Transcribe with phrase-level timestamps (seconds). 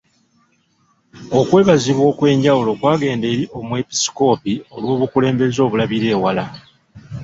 [1.39, 6.45] Okwebazibwa okw'enjawulo kwagenda eri Omwepiskoopi olw'obukulembeze obulabira ewala.